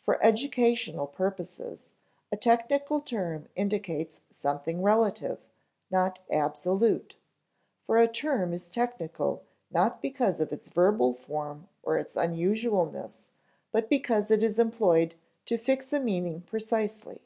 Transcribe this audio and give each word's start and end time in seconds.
For 0.00 0.20
educational 0.20 1.06
purposes, 1.06 1.90
a 2.32 2.36
technical 2.36 3.00
term 3.00 3.46
indicates 3.54 4.22
something 4.28 4.82
relative, 4.82 5.38
not 5.92 6.18
absolute; 6.28 7.14
for 7.86 7.96
a 7.96 8.08
term 8.08 8.52
is 8.52 8.68
technical 8.68 9.44
not 9.70 10.02
because 10.02 10.40
of 10.40 10.50
its 10.50 10.70
verbal 10.70 11.14
form 11.14 11.68
or 11.84 11.98
its 11.98 12.16
unusualness, 12.16 13.20
but 13.70 13.88
because 13.88 14.28
it 14.32 14.42
is 14.42 14.58
employed 14.58 15.14
to 15.46 15.56
fix 15.56 15.92
a 15.92 16.00
meaning 16.00 16.40
precisely. 16.40 17.22